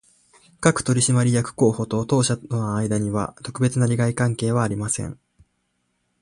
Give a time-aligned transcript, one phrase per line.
[0.61, 5.19] 各取締役候補と当社との間には、特別な利害関係はありません